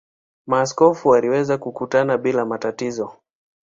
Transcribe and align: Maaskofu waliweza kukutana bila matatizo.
Maaskofu 0.47 1.09
waliweza 1.09 1.57
kukutana 1.57 2.17
bila 2.17 2.45
matatizo. 2.45 3.11